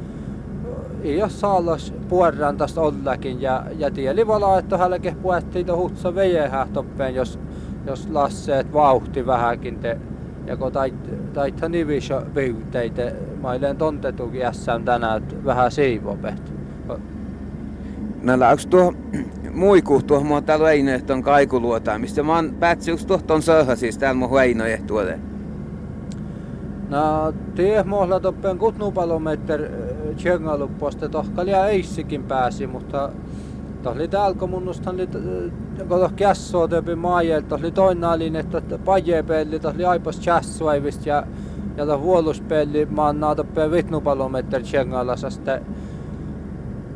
ole 1.04 1.30
saalas 1.30 1.94
puoran 2.10 2.58
tästä 2.58 2.82
ollakin 2.82 3.42
ja, 3.42 3.64
ja 3.78 3.92
tieli 3.92 4.28
vala, 4.28 4.60
että 4.60 4.78
hälke 4.78 5.16
puettiin 5.22 5.76
hutsa 5.76 6.16
vejehä 6.16 6.68
toppeen, 6.74 7.16
jos, 7.16 7.40
jos 7.88 8.08
lasseet 8.12 8.74
vauhti 8.74 9.26
vähänkin 9.26 9.80
te 9.80 9.98
ja 10.48 10.58
kun 10.58 10.72
tait, 10.72 11.34
taitha 11.34 11.70
nivissä 11.70 12.22
pyyteitä, 12.34 13.12
mä 13.42 13.50
olen 13.50 13.78
tontetukin 13.78 14.46
ässään 14.46 14.86
tänään 14.86 15.24
vähän 15.46 15.72
siivopet. 15.72 16.54
No 18.22 18.40
läks 18.40 18.66
tuo 18.66 18.94
muiku 19.54 20.02
tuohon 20.02 20.28
mua 20.28 20.42
täällä 20.42 20.64
Väinöhton 20.64 21.24
kaikuluota, 21.24 22.00
mistä 22.00 22.24
mä 22.24 22.36
oon 22.36 22.56
päätsi 22.60 22.92
yksi 22.92 23.08
tuohon 23.08 23.42
söhä 23.42 23.76
siis 23.76 23.98
täällä 23.98 24.20
mun 24.20 24.32
Väinöhtuolle. 24.32 25.20
No, 26.90 27.34
tie 27.56 27.84
mohla 27.84 28.20
toppen 28.20 28.58
kutnupalometer 28.58 29.62
tjöngalupposta 30.16 31.10
tohkalia 31.10 31.68
eissikin 31.68 32.24
pääsi, 32.24 32.68
mutta 32.68 33.10
Tohli 33.84 34.08
täällä 34.08 34.38
kun 34.38 34.50
munnustan 34.50 34.96
oli 34.96 35.08
kun 35.88 36.10
kässoo 36.16 36.68
töpi 36.68 36.96
maajel, 36.96 37.42
tohli 37.42 37.72
toinen 37.72 38.36
että 38.36 38.78
pajepelli, 38.86 39.60
tohli 39.60 39.86
aipas 39.86 40.20
kässuaivist 40.20 41.06
ja 41.06 41.24
ja 41.78 41.86
toh 41.86 42.02
vuoluspelli 42.02 42.86
maan 42.86 43.20
naatoppe 43.20 43.72
vitnupalometer 43.72 44.62
tjengalasasta. 44.62 45.60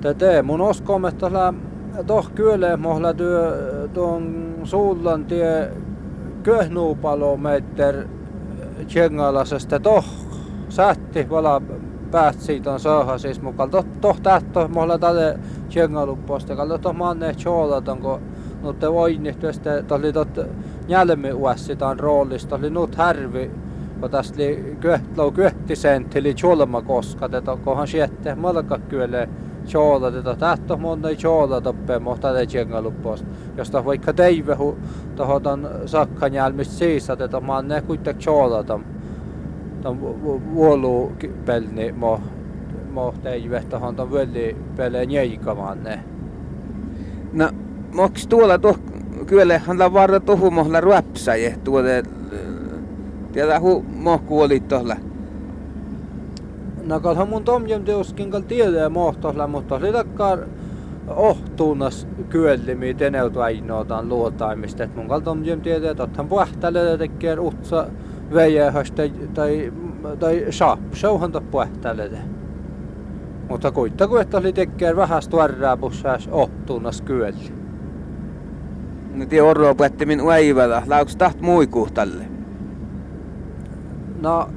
Tätä 0.02 0.44
mun 0.44 0.62
oskomme 0.62 1.12
tohla 1.12 1.54
toh 2.08 2.32
kyllä 2.36 2.78
mohla 2.78 3.14
työ 3.14 3.90
tuon 3.94 4.56
suullan 4.64 5.26
tie 5.26 5.72
köhnupalometer 6.44 8.08
tjengalasasta 8.88 9.80
toh 9.80 10.06
sätti 10.70 11.30
vala 11.30 11.62
päät 12.16 12.42
siitä 12.42 12.72
on 12.72 12.80
saha 12.80 13.18
siis 13.18 13.42
mukaan. 13.42 13.70
Toh, 13.70 13.86
toh 14.02 14.22
tähtö 14.22 14.68
mohla 14.68 14.98
tälle 14.98 15.40
tjengalupposta. 15.70 16.56
Kallo 16.56 16.78
toh 16.78 16.94
manne 16.94 17.34
cholat 17.34 17.88
onko 17.88 18.20
nutte 18.62 18.94
voinnihtöstä 18.94 19.84
tolli 19.84 20.14
tot 20.14 20.40
njälmi 20.88 21.34
uessitaan 21.34 22.00
roolista. 22.00 22.56
Oli 22.56 22.70
nut 22.70 22.96
härvi 22.96 23.52
kun 24.00 24.12
tästä 24.12 24.44
oli 24.44 24.78
köhtlou 24.80 25.32
köhtisent 25.32 26.16
eli 26.16 26.34
cholma 26.34 26.82
koska 26.82 27.30
tätä 27.30 27.58
kohan 27.64 27.88
siette 27.88 28.36
malka 28.36 28.80
kyllä 28.80 29.28
että 30.18 30.36
tähtö 30.36 30.78
monna 30.78 31.10
ei 31.10 31.16
tjoola 31.16 31.62
toppeen, 31.62 32.04
mutta 32.04 32.40
ei 32.40 32.48
tjenga 32.48 32.82
luppoos. 32.82 33.26
Jos 33.58 33.72
ta 33.72 33.86
vaikka 33.86 34.14
teivehu, 34.14 34.78
tohotan 35.16 35.70
sakkan 35.86 36.34
jälmistä 36.34 36.74
siisat, 36.74 37.22
että 37.22 37.40
mä 37.40 37.62
ne 37.62 37.82
kuitenkin 37.82 38.24
tjoola 38.24 38.64
tam 39.86 40.00
vuolu 40.54 41.12
pelni 41.46 41.92
mo, 41.92 42.20
mo 42.92 43.14
teive, 43.24 43.62
tohon 43.70 43.96
tam 43.96 44.12
völi 44.12 44.56
pele 44.76 45.06
njeikamaan 45.06 45.84
ne. 45.84 46.00
No, 47.34 47.50
moks 47.94 48.28
tuolla 48.28 48.58
tuoh 48.58 48.80
kyllä 49.26 49.60
hän 49.60 49.78
varra 49.94 50.20
tohumohla 50.20 50.82
ruopsaje 50.82 51.56
tuolla 51.64 51.90
tiedä 53.32 53.60
hu 53.60 53.86
mohku 53.96 54.42
oli 54.42 54.60
tuolla 54.60 54.96
nakalhan 56.84 57.30
mun 57.30 57.44
tomjem 57.44 57.84
teoskin 57.84 58.32
kal 58.32 58.42
tiedä 58.42 58.90
mohtohla, 58.90 59.48
mutta 59.48 59.76
oli 59.76 59.92
takkar 59.92 60.40
ohtuunas 61.08 62.08
kyöllimi 62.30 62.94
teneutu 62.94 63.40
ainoataan 63.40 64.10
luotaimista. 64.10 64.84
Et 64.84 64.96
mun 64.96 65.08
kal 65.08 65.20
tomjem 65.20 65.62
tiedä, 65.62 65.92
että 65.92 66.04
othan 66.04 66.28
puhtale 66.28 66.98
tekee 66.98 67.40
utsa 67.40 67.88
vejähästä 68.34 69.04
tai, 69.34 69.74
tai 70.20 70.46
saap, 70.50 70.80
showhan 70.94 71.32
ta 71.32 71.42
puhtale. 71.42 72.10
Mutta 73.50 73.72
kuitenkin, 73.72 74.22
että 74.22 74.38
oli 74.38 74.54
tekee 74.54 74.96
vähän 74.96 75.22
stuarraa 75.22 75.78
pussas 75.78 76.30
ohtuunas 76.32 77.02
kyölli. 77.02 77.54
No 79.14 79.26
tie 79.26 79.42
orro 79.42 79.76
puhutti 79.76 80.06
min 80.06 80.22
uäivällä, 80.22 80.84
lauks 80.88 81.16
taht 81.16 81.42
muikuhtalle? 81.42 82.26
No, 84.22 84.50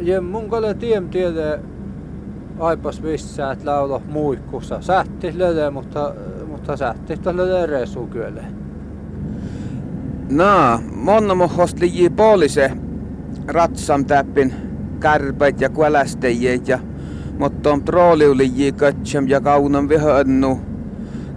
ja 0.00 0.20
mun 0.20 0.50
kale 0.50 0.74
tiem 0.74 1.08
tiede 1.08 1.60
aipas 2.58 3.02
missä, 3.02 3.52
että 3.52 3.70
laulo 3.70 4.02
muikkussa. 4.08 4.80
Sähti 4.80 5.38
löle, 5.38 5.70
mutta, 5.70 6.14
mutta 6.46 6.76
sähti 6.76 7.18
löle 7.32 7.66
resu 7.66 8.06
kyllä. 8.06 8.44
No, 10.32 10.80
monna 10.94 11.34
mohost 11.34 11.80
liji 11.80 12.10
poliise 12.10 12.70
ratsam 13.46 14.04
täppin 14.04 14.54
kärpäit 15.00 15.60
ja 15.60 15.68
kuälästejät 15.68 16.68
ja 16.68 16.78
mutta 17.38 17.72
on 17.72 17.84
trooliuliji 17.84 18.72
katsem 18.72 19.28
ja 19.28 19.40
kaunan 19.40 19.88
vihönnu. 19.88 20.60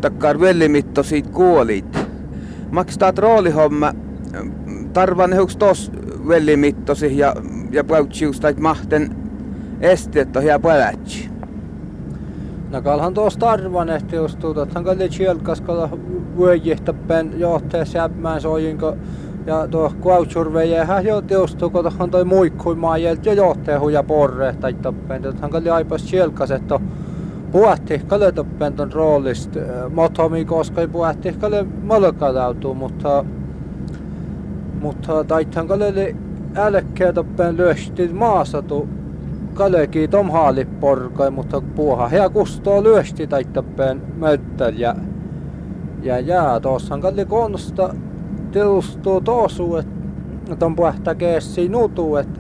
Takkar 0.02 0.40
vellimitto 0.40 1.04
siitä 1.04 1.30
kuolit. 1.30 2.00
Makstaa 2.72 3.14
troolihomma 3.14 3.94
tarvan 4.94 5.34
heuks 5.34 5.58
tos 5.58 5.92
vellimittosi 6.28 7.18
ja 7.18 7.36
ja 7.72 7.84
pautsius 7.84 8.40
tai 8.40 8.54
mahten 8.60 9.16
esteet 9.82 10.36
on 10.36 10.44
hea 10.44 10.60
põletsi. 10.60 11.30
No 12.72 12.82
kalhan 12.82 13.14
tuossa 13.14 13.40
tarvan 13.40 13.90
ehti 13.90 14.16
just 14.16 14.40
tuota, 14.40 14.68
hän 14.76 14.84
kalli 14.84 15.10
chielkas 15.10 15.62
kala 16.36 16.48
vuojihtappen 16.48 17.40
johtaja 17.40 17.86
säppmään 17.86 18.42
sojinko 18.42 18.96
ja 19.46 19.68
tuo 19.68 19.92
kuautsurvejähän 20.02 21.06
jo 21.06 21.22
teostuu, 21.22 21.70
kun 21.70 21.82
tuohon 21.82 22.12
toi 22.12 22.26
muikkuimaan 22.26 23.04
jälti 23.04 23.30
ja 23.30 23.34
johtaja 23.34 23.80
huja 23.80 24.04
porre 24.04 24.56
tai 24.60 24.74
toppen. 24.74 25.24
Hän 25.42 25.52
kalli 25.52 25.70
aipas 25.70 26.04
chielkas, 26.04 26.52
että 26.52 26.80
puhatti 27.52 28.02
kalle 28.08 28.32
toppen 28.32 28.74
ton 28.74 28.94
roolista. 28.94 29.60
Motomi 29.94 30.46
koska 30.46 30.82
ei 30.82 30.88
puhatti 30.88 31.34
kalle 31.34 31.66
malkalautuu, 31.84 32.74
mutta 32.74 33.26
mutta 34.82 35.24
taithan 35.24 35.68
kalle 35.68 36.16
älkää 36.56 37.14
toppen 37.14 37.58
lyösti 37.58 38.08
maasatu 38.14 38.88
kaleki 39.54 40.08
tom 40.08 40.32
haaliporkai, 40.32 41.32
mutta 41.32 41.62
puuha 41.62 42.08
hea 42.08 42.30
kustoo 42.30 42.84
lyösti 42.84 43.28
tai 43.28 43.44
toppen 43.44 44.02
möttel 44.18 44.74
ja 46.06 46.20
jää 46.20 46.60
tuossa 46.60 46.98
kalli 46.98 47.26
konsta. 47.26 47.96
Teustuu 48.52 49.22
tosu, 49.22 49.76
että 49.76 50.66
on 50.66 50.76
puhta 50.76 51.16
keessi 51.16 51.70
nutu, 51.70 52.16
että 52.16 52.40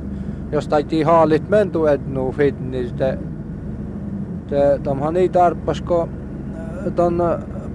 jos 0.51 0.67
taiti 0.67 1.01
haalit 1.01 1.49
mentu 1.49 1.85
ednu 1.85 2.31
fit, 2.31 2.59
niin 2.59 2.95
te, 2.95 3.17
te 4.47 4.79
tomhan 4.83 5.13
niin 5.13 5.31
tarppasko 5.31 6.09
ton 6.95 7.23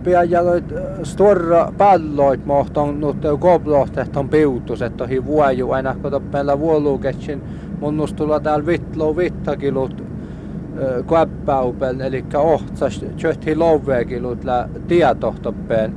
piajaloit 0.04 0.64
stora 1.02 1.72
palloit 1.78 2.46
mohton 2.46 3.00
nutteu 3.00 3.38
koblohtet 3.38 4.16
on 4.16 4.28
piutus, 4.28 4.82
että 4.82 5.04
ohi 5.04 5.24
vuoju. 5.24 5.70
Aina 5.70 5.96
kun 6.02 6.10
toppella 6.10 6.58
vuoluketsin 6.58 7.42
munnus 7.80 8.14
tulla 8.14 8.40
täällä 8.40 8.66
vitlo 8.66 9.16
vittakilut 9.16 10.09
kuäppäupel, 11.06 12.00
eli 12.00 12.24
ohtsas 12.34 13.04
tjöhti 13.16 13.56
louvekilut 13.56 14.44
lä 14.44 14.68
tietohtoppeen 14.88 15.92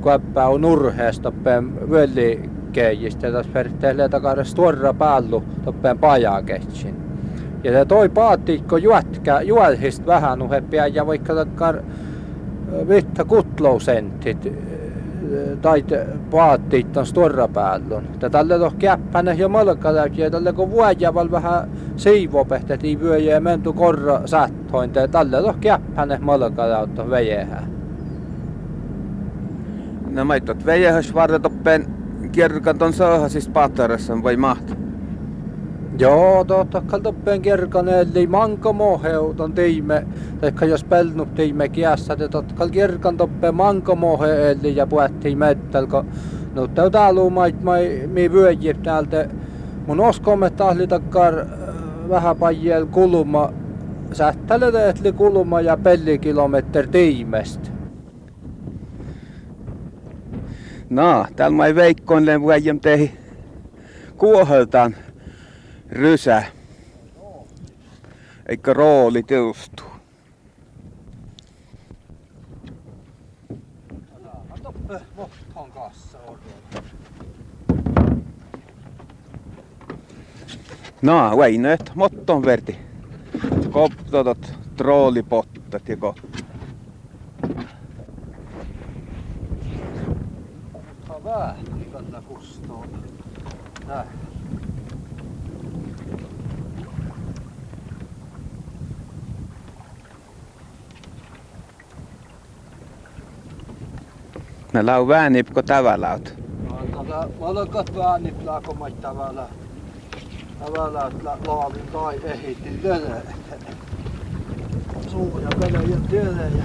kuäppäu 0.00 0.58
nurheestoppeen 0.58 1.90
völlikeijistä, 1.90 3.26
ja 3.26 3.32
tässä 3.32 3.52
periaatteessa 3.52 4.08
takare 4.08 4.44
stora 4.44 4.94
pallu 4.94 5.44
toppeen 5.64 5.98
pajaketsin. 5.98 6.96
Ja 7.64 7.72
se 7.72 7.84
toi 7.84 8.08
paattikko 8.08 8.76
juotka, 8.76 9.42
juolhist 9.42 10.06
vähän 10.06 10.42
uheppiä 10.42 10.86
ja 10.86 11.06
vaikka 11.06 11.34
takkar 11.34 11.76
vitta 12.88 13.24
kutlausentit 13.24 14.52
tai 15.62 15.84
paattit 16.30 16.96
on 16.96 17.06
stora 17.06 17.48
päällön. 17.48 18.04
Ja 18.20 18.30
tälle 18.30 18.54
on 18.54 18.76
käppänä 18.78 19.32
ja 19.32 19.48
malkaläki 19.48 20.20
ja 20.20 20.30
tälle 20.30 20.52
kun 20.52 20.70
vuojaval 20.70 21.30
vähän 21.30 21.70
siivopehtet 21.96 22.82
vyö 22.82 23.18
ja 23.18 23.40
mentu 23.40 23.72
korra 23.72 24.26
sättoin. 24.26 24.90
Ja 24.94 25.08
tälle 25.08 25.42
on 25.42 25.54
käppänä 25.60 26.18
malkaläyttä 26.20 27.10
vejehä. 27.10 27.62
No 30.10 30.24
maittot 30.24 30.66
vejehäs 30.66 31.14
varretoppen 31.14 31.86
kirkan 32.32 32.78
ton 32.78 32.92
saahasista 32.92 33.52
pattarassa 33.52 34.22
vai 34.22 34.36
mahtaa? 34.36 34.76
Joo, 35.98 36.44
totta 36.44 36.82
kaltoppen 36.86 37.42
kerkaneelli 37.42 38.26
manko 38.26 38.72
moheuton 38.72 39.52
tiime, 39.52 40.06
ehkä 40.42 40.66
jos 40.66 40.84
pelnut 40.84 41.34
tiime 41.34 41.68
kiässä, 41.68 42.12
että 42.12 42.28
totta 42.28 42.54
kal 42.54 42.68
kerkan 42.68 43.16
toppe 43.16 43.52
manko 43.52 43.96
moheelli 43.96 44.76
ja 44.76 44.86
puettiin 44.86 45.38
mettelko. 45.38 46.04
No 46.54 46.66
täytää 46.66 47.12
luumait 47.12 47.62
mai 47.62 48.02
mi 48.06 48.32
vyöjip 48.32 48.82
täältä. 48.82 49.28
Mun 49.86 50.00
oskomme 50.00 50.50
tahli 50.50 50.86
takkar 50.86 51.38
äh, 51.38 51.46
vähän 52.08 52.36
pajel 52.36 52.86
kuluma, 52.86 53.52
sähtälle 54.12 54.66
kuluma 55.16 55.60
ja 55.60 55.76
pellikilometri 55.76 56.86
tiimestä. 56.86 57.70
No, 60.90 61.26
täällä 61.36 61.56
mai 61.56 61.74
veikkoin 61.74 62.42
vuojem 62.42 62.80
tehi 62.80 63.12
kuoheltaan 64.16 64.94
rysä. 65.92 66.44
Eikä 68.46 68.72
rooli 68.72 69.22
teostuu. 69.22 69.86
No, 81.02 81.38
Väinöt, 81.38 81.92
motton 81.94 82.44
verti. 82.44 82.78
Koptotot, 83.70 84.52
troolipottat 84.76 85.88
ja 85.88 85.96
ko. 85.96 86.14
Vähän, 91.24 91.56
kannattaa 91.92 92.22
kustaa. 92.22 92.84
Näin. 93.86 94.31
Ne 104.72 104.82
lau 104.82 105.08
väänipko 105.08 105.62
tavallaut. 105.62 106.34
No, 106.68 107.28
malakat 107.40 107.96
väänip. 107.96 108.34
Tavallaut 110.58 111.22
laavin 111.46 111.86
tai 111.92 112.20
ehitin 112.24 112.80
löle. 112.82 113.22
Suu 115.08 115.40
ja 115.42 115.48
vele 115.60 115.78
ja 115.78 115.96
työle 116.10 116.42
ja 116.42 116.64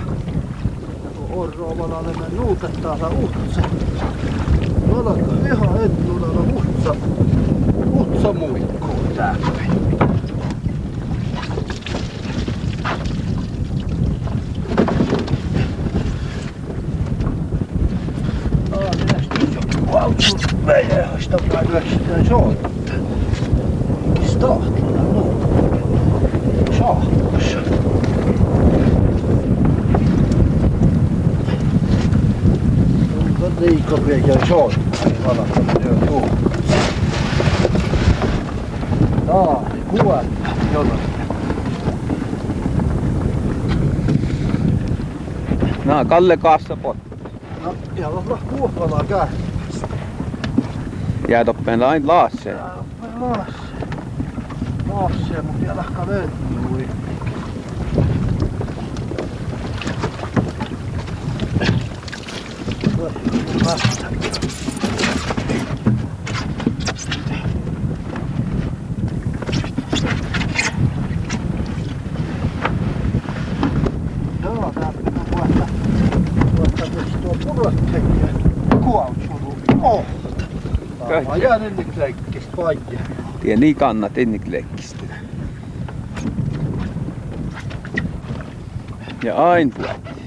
kun 1.18 1.40
orro 1.40 1.78
valalle 1.78 2.14
me 2.14 2.26
nuutettaa 2.36 2.98
sa 2.98 3.10
utsa. 3.10 3.62
Malaka 4.92 5.34
ihan 5.46 5.84
etnudalla 5.86 6.42
utsa. 6.56 6.96
Utsa 7.94 8.34
muikkuu 8.34 9.00
täällä. 9.16 9.67
Stoppade 20.20 21.72
växten 21.74 22.26
sånt. 22.28 22.58
Statliga 24.26 25.04
lån. 25.14 25.36
Charters. 26.72 27.56
De 33.60 33.78
kopierar 33.82 34.46
charter 34.46 34.82
i 35.08 35.26
alla 35.26 35.46
fall. 35.46 35.66
Ja, 39.28 39.62
det 39.92 39.98
går 40.04 40.14
att 40.14 40.74
göra. 40.74 40.88
Nää 45.86 46.06
Kalle 46.06 46.38
kaassa 46.38 46.76
pot. 46.76 46.98
No, 47.64 47.74
ihan 47.98 48.14
lahkuuhkalla 48.30 49.06
käy. 49.10 49.47
Jää 51.28 51.46
toppeen 51.46 51.80
lain 51.80 52.08
laasseen. 52.08 52.58
Laas. 53.20 53.54
Laas 54.90 55.12
se, 55.28 55.42
mutta 55.42 55.62
vielä 55.62 55.82
ehkä 55.82 56.08
löytyy. 56.08 56.90
Joo, 74.44 74.72
tää 74.76 74.94
pitää 74.98 75.24
vuotta. 75.32 75.68
Vuotta 76.58 76.86
tuosta 76.86 77.18
tuo 77.22 77.54
purottekijä. 77.54 78.30
Kuautsulu. 78.84 79.56
Oh. 79.82 80.06
Mä 81.26 81.36
jään 81.36 81.62
vaijaa. 82.58 82.84
Tie 83.42 83.56
niin 83.56 83.76
kannat 83.76 84.18
enniklekkistä. 84.18 85.04
Ja 89.24 89.50
ain 89.50 89.72
puhutti. 89.72 90.22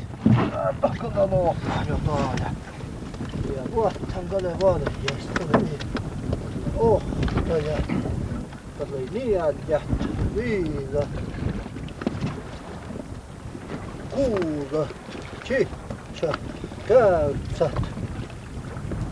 Pakkoa 0.81 1.31
loppaa 1.31 1.85
jotain. 1.89 2.57
Ja 3.57 3.63
vuottan 3.75 4.25
kale 4.31 4.53
valjeesta. 4.63 5.59
Oh, 6.77 7.03
ja 7.49 7.97
Tällä 8.81 8.97
niin 9.13 9.55
ja 9.69 9.81
viila. 10.37 11.07
Kuula. 14.11 14.87
Chitsa. 15.45 16.33
Käytsät. 16.89 17.90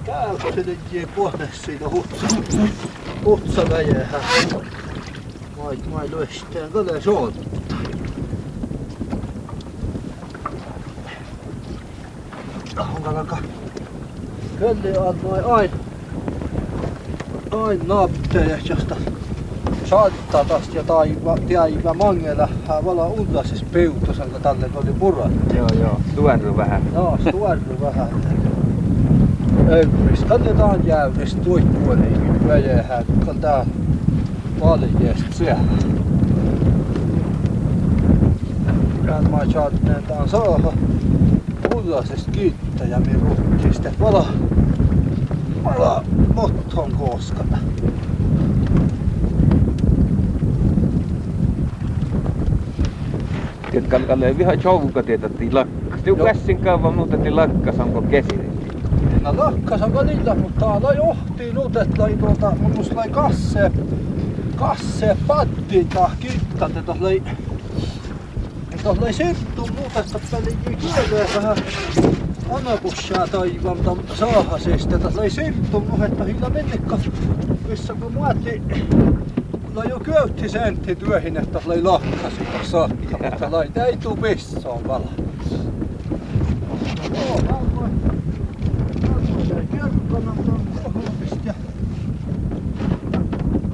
Käytsät 0.08 0.68
ei 0.92 1.06
puhne 1.06 1.48
siitä 1.52 1.88
hutsa. 1.88 2.26
Hutsa 3.24 3.62
väjähän. 3.70 4.20
Mai, 5.56 5.78
mai 5.90 6.10
löystään 6.10 6.72
kale 6.72 7.00
soottaa. 7.00 7.78
onko 12.96 13.14
vaikka 13.14 13.38
Kölli 14.58 14.96
annoi 14.96 15.42
aina 15.44 15.76
aina 17.50 17.84
naapteja, 17.86 18.58
josta 18.68 18.96
saattaa 19.84 20.44
tästä 20.44 20.76
ja 20.76 20.84
taiva, 20.84 21.36
taiva 21.52 21.94
mangella 21.94 22.48
vala 22.84 23.06
untasis 23.06 23.62
peutus, 23.62 24.18
jonka 24.18 24.38
tälle 24.38 24.70
oli 24.74 24.92
purat. 24.98 25.32
Joo 25.56 25.68
joo, 25.80 26.00
tuorru 26.14 26.56
vähän. 26.56 26.82
No, 26.94 27.18
stuarru 27.28 27.80
vähän. 27.80 28.08
Öyris, 29.70 30.24
kannetaan 30.24 30.86
jäyris 30.86 31.34
tuikkuoliin 31.34 32.48
väjähän, 32.48 33.04
kun 33.24 33.40
tää 33.40 33.66
valjeest 34.60 35.32
siellä. 35.32 35.62
Kään 39.06 39.30
mä 39.30 39.38
saatteen 39.52 40.02
tää 40.08 40.26
saada 40.26 40.72
pullaisesta 41.70 42.30
kiittäjä 42.30 43.00
rukkista. 43.20 43.88
Vala, 44.00 44.26
vala 45.64 46.04
motton 46.34 46.92
kooskana. 46.92 47.58
Tiedät, 53.70 54.06
Kalle 54.06 54.38
viha 54.38 54.56
chouka 54.56 55.02
tietä 55.02 55.30
lakka. 55.52 55.98
Tiu 56.04 56.16
kässin 56.16 56.58
kauan 56.58 56.94
muuta 56.94 57.16
ti 57.16 57.30
lakka, 57.30 57.72
sanko 57.72 58.02
kesi. 58.02 58.47
No 59.28 59.44
lakkas 59.44 59.82
on 59.82 59.94
välillä, 59.94 60.34
mutta 60.34 60.66
täällä 60.66 60.92
johtii 60.92 61.52
nyt, 61.52 61.76
että 61.76 62.02
lai 62.02 62.16
tuota, 62.16 62.50
mun 62.50 62.86
lai 62.94 63.08
kasse, 63.08 63.70
kasse 64.56 65.16
patti 65.26 65.84
tää 65.94 66.10
kittat, 66.20 66.76
että 66.76 66.94
lai, 67.00 67.22
että 68.72 68.94
lai 69.00 69.12
sittu 69.12 69.68
muuta, 69.76 70.00
että 70.00 70.20
peli 70.30 70.56
kielee 70.76 71.26
vähän 71.36 71.56
anakussaa 72.54 73.26
taivaalta 73.26 73.96
saahasesta, 74.14 74.98
lai 75.16 75.30
sittu 75.30 75.80
muuta, 75.80 76.04
että 76.04 76.24
hillä 76.24 76.48
mennikka, 76.48 76.98
missä 77.68 77.94
kun 77.94 78.12
muotti, 78.12 78.62
lai 79.74 79.88
jo 79.88 80.00
köytti 80.00 80.48
sentti 80.48 80.96
työhin, 80.96 81.36
että 81.36 81.60
lai 81.66 81.82
lakkasi 81.82 82.48
saakka, 82.62 83.18
mutta 83.30 83.50
lai 83.50 83.70
ei 83.86 83.96
tuu 83.96 84.16
missään 84.16 84.88
vala. 84.88 85.08
Joo, 87.14 87.36
varmaan. 87.36 87.90
Kerkkona 89.72 90.32
tuon 90.44 90.60
kohomista 90.84 91.36
ja 91.44 91.54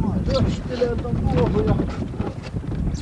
mä 0.00 0.08
löstilen 0.26 0.96
ton 1.02 1.14
kuohuja. 1.14 1.74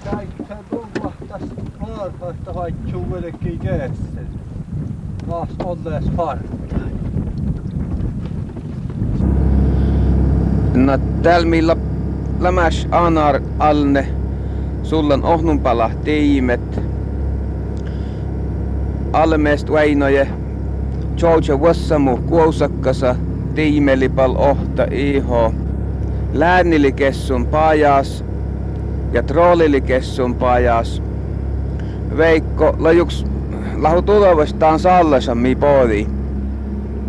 Käyttää 0.04 0.58
tulla 0.70 1.12
tästä 1.28 2.51
laarpaista 2.62 2.88
haitsuu 2.88 3.06
melkein 3.06 3.58
keessen. 3.58 4.26
Taas 5.30 5.48
ollees 5.64 6.04
partaa. 6.16 6.78
No 10.74 10.98
täällä 11.22 11.48
millä 11.48 11.76
lämäs 12.40 12.88
anar 12.90 13.40
alne 13.58 14.08
sullan 14.82 15.24
ohnunpala 15.24 15.90
tiimet. 16.04 16.80
Almeest 19.12 19.72
väinoje 19.72 20.28
Georgia 21.16 21.56
Wassamu 21.56 22.16
kuosakkasa 22.16 23.16
tiimelipal 23.54 24.36
ohta 24.36 24.86
iho. 24.90 25.54
Läänilikessun 26.32 27.46
pajas 27.46 28.24
ja 29.12 29.22
trollilikessun 29.22 30.34
pajas. 30.34 31.02
Veikko 32.16 32.76
lajuks 32.78 33.26
lahu 33.76 34.02
tulevastaan 34.02 34.78
sallasa 34.78 35.34
mi 35.34 35.54
podi. 35.54 36.06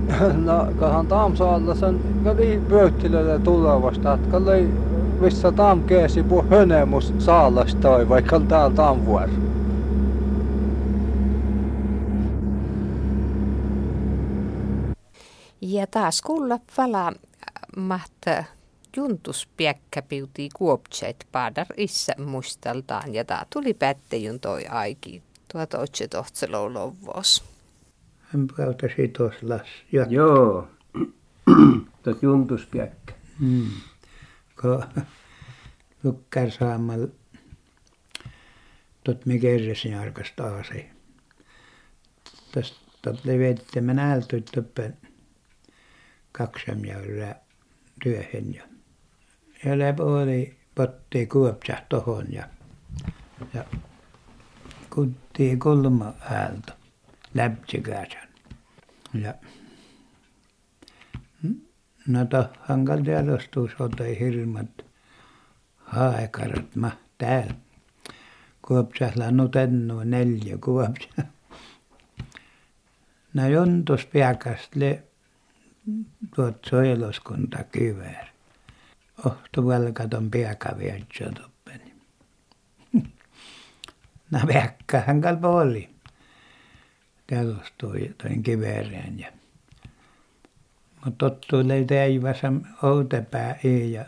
No, 0.45 0.67
kahan 0.79 1.07
Taamsaalla 1.07 1.75
sen 1.75 1.99
kali 2.23 2.61
pöyttilölle 2.69 3.39
tulevasta, 3.39 4.13
että 4.13 4.29
kali 4.31 4.69
missä 5.19 5.51
Taam 5.51 5.83
keesi 5.83 6.23
puu 6.23 6.45
hönemus 6.49 7.13
saalastoi, 7.19 8.09
vaikka 8.09 8.35
on 8.35 8.47
täällä 8.47 8.75
Taam 8.75 9.05
vuoro. 9.05 9.31
Ja 15.61 15.87
taas 15.87 16.21
kuulla 16.21 16.59
vala 16.77 17.11
mahta 17.77 18.43
juntus 18.97 19.47
piekkäpiutii 19.57 20.49
kuoptseet 20.55 21.27
paadar 21.31 21.67
issä 21.77 22.13
muistaltaan 22.25 23.13
ja 23.13 23.25
tää 23.25 23.45
tuli 23.53 23.73
pättejun 23.73 24.39
toi 24.39 24.65
aiki 24.65 25.23
tuota 25.51 25.79
otse 25.79 26.07
tohtselou 26.07 26.73
lovos. 26.73 27.43
Hän 28.19 28.47
kautta 28.47 28.87
sitos 28.95 29.33
las. 29.43 29.67
Ja, 29.91 30.05
Joo. 30.09 30.67
Tot 32.03 32.23
juntuspiäkkä. 32.23 33.13
mm. 33.39 33.67
Ko 34.61 34.83
lukkar 36.03 36.51
saamal 36.51 37.07
tot 39.03 39.25
me 39.25 39.37
kerresin 39.37 39.95
arkasta 39.97 40.43
aasi. 40.43 40.85
Tästä 42.51 42.77
tot 43.01 43.25
leveette 43.25 43.81
mä 43.81 43.93
näältyit 43.93 44.45
toppen 44.55 44.97
kaksam 46.31 46.85
ja 46.85 46.99
ylä 46.99 47.35
työhön 48.03 48.53
ja 48.53 48.63
ja 49.65 49.79
läpi 49.79 50.01
oli 50.01 50.57
potti 50.75 51.25
kuopsa 51.25 51.77
tohon 51.89 52.25
ja 52.33 52.47
ja 53.53 53.63
kutti 54.89 55.57
kolma 55.57 56.13
äältä 56.31 56.73
läpsikäsän 57.33 58.27
ja 59.13 59.33
No 62.07 62.25
tohhan 62.25 62.85
kaltialostus 62.85 63.71
otoi 63.79 64.19
hirmat 64.19 64.85
haekarat 65.77 66.75
ma 66.75 66.91
täällä. 67.17 67.53
Kuopsahla 68.61 69.31
nutennu 69.31 69.99
neljä 70.03 70.57
kuopsa. 70.57 71.23
No 73.33 73.47
jontus 73.47 74.05
piakastle 74.05 75.03
tuot 76.35 76.65
suojeluskunta 76.65 77.63
kyvär. 77.63 78.32
Ohtu 79.25 79.67
velkaton 79.67 80.31
piakavietsä 80.31 81.31
toppeni. 81.41 81.93
No 84.31 84.39
piakkahan 84.47 85.21
kalpo 85.21 85.55
oli. 85.55 85.89
Telostui 87.27 88.15
toin 88.17 88.43
kivereen 88.43 89.19
ja 89.19 89.31
Mutta 91.05 91.17
tottuu 91.17 91.67
lei 91.67 91.85
täivässä 91.85 92.51
outepää 92.83 93.59
ei 93.63 93.91
ja 93.91 94.05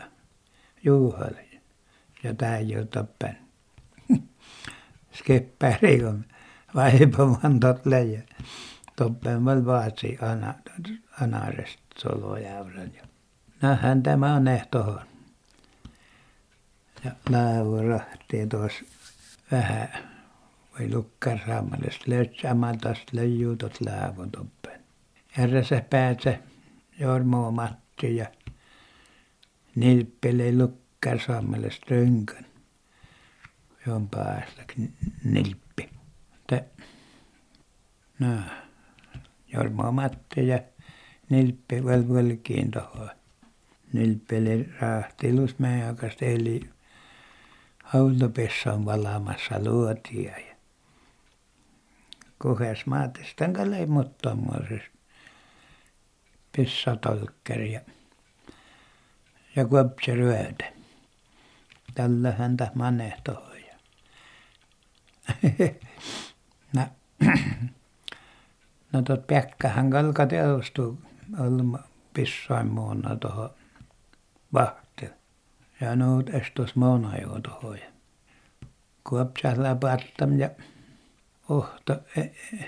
juuhalle. 0.84 1.46
Ja 2.22 2.34
tää 2.34 2.56
ei 2.56 2.76
ole 2.76 2.84
toppen. 2.84 3.38
Skeppäri 5.18 6.00
kun 6.00 6.24
vaipaman 6.74 7.60
tot 7.60 7.86
leijä. 7.86 8.22
Toppen 8.96 9.44
vaatsi 9.44 10.18
ana, 10.22 10.54
anarest 11.20 11.80
solojävrän. 11.98 12.92
Nähän 13.62 14.02
tämä 14.02 14.34
on 14.34 14.48
ehtohon. 14.48 15.00
Ja 17.04 17.10
laavu 17.30 17.82
rahtii 17.88 18.46
tuossa 18.46 18.84
vähän 19.52 19.88
vai 20.78 20.90
lukkar 20.94 21.38
saamallesta 21.46 22.04
löydsämään 22.06 22.78
taas 22.78 22.98
löijyutot 23.12 23.80
laavun 23.80 24.30
toppen. 24.30 24.80
Järjessä 25.38 25.82
päätsä 25.90 26.38
Jormo 26.98 27.50
Matti 27.50 28.16
ja 28.16 28.26
Nilppele 29.74 30.58
lukkar 30.58 31.20
saamallesta 31.20 31.86
rönkön. 31.90 32.46
Jon 33.86 34.08
päästä 34.08 34.64
nilppi. 35.24 35.90
Te, 36.46 36.64
no, 38.18 38.36
Jormo 39.52 39.92
Matti 39.92 40.48
ja 40.48 40.58
Nilppi 41.30 41.84
velvelkiin 41.84 42.70
tuohon. 42.70 43.10
Nilppele 43.96 44.66
rahtilus 44.80 45.58
meidän 45.58 45.88
aikasta 45.88 46.24
eli 46.24 46.60
autopessa 47.94 48.84
valamassa 48.84 49.64
luotia 49.64 50.38
ja 50.38 50.56
kuhes 52.42 52.86
maatistan 52.86 53.52
kalle 53.52 53.86
muttommoisessa 53.86 54.90
pissatolkkeri 56.56 57.72
ja 57.72 57.80
ja 59.56 59.64
kuopse 59.66 60.14
ryötä. 60.14 60.72
Tällä 61.94 62.32
häntä 62.32 62.70
manehtoon 62.74 63.56
ja 63.60 63.74
no 66.76 66.82
no 68.92 69.02
tot 69.02 69.26
Pekkahan 69.26 69.90
kalka 69.90 70.26
teostui 70.26 70.96
olma 71.38 71.78
pissain 72.14 72.66
muuna 72.66 73.16
tuohon 73.16 73.50
vahtiin 74.56 75.12
ja 75.80 75.96
nuut 75.96 76.28
estos 76.28 76.76
muuna 76.76 77.16
jo 77.16 77.40
tuohon 77.40 77.78
ja 77.78 77.90
kuopsalla 79.08 79.74
pattam 79.74 80.38
ja 80.38 80.50
ohto 81.48 81.96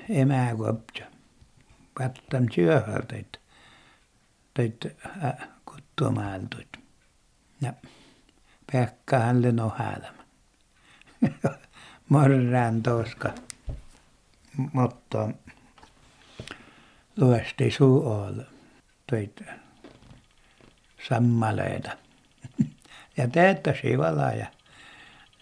emä 0.08 0.50
kuopsa 0.56 1.04
pattam 1.98 2.46
syöhä 2.54 3.00
teit 3.08 3.40
teit 4.54 4.86
kuttumaaldut 5.64 6.76
ja 7.60 7.72
Pekkahan 8.72 9.42
lenohäälämä 9.42 10.24
morran 12.08 12.82
toska. 12.82 13.32
Mutta 14.72 15.28
luesti 17.16 17.70
suol 17.70 18.34
teit 19.10 19.42
sammaleita. 21.08 21.90
Ja 23.16 23.28
teettäsi 23.28 23.98
vala 23.98 24.32
ja 24.32 24.46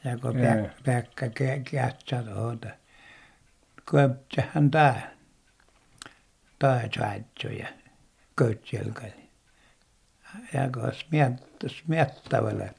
ja 0.05 0.19
kun 0.19 0.35
Pekka 0.85 1.27
kätsä 1.71 2.23
tuota 2.23 2.69
kuopsahan 3.91 4.71
tää 4.71 5.11
tai 6.59 6.89
saitsu 6.99 7.49
ja 7.49 7.69
kötsälkäli 8.37 9.29
ja 10.53 10.71
kun 10.75 10.93
smiettavalle 11.71 12.75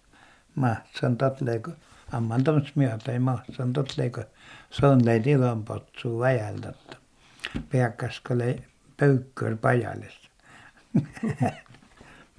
mahtsan 0.56 1.18
totleko 1.18 1.72
amman 2.12 2.44
tom 2.44 2.66
smiota 2.66 3.12
ei 3.12 3.20
mahtsan 3.20 3.74
totleko 3.74 4.24
sonlei 4.70 5.22
ilonpotsuu 5.26 6.20
väjältä 6.20 6.74
Pekkas 7.70 8.22
lei 8.30 8.64
pöykkör 8.98 9.58
pajalles 9.58 10.30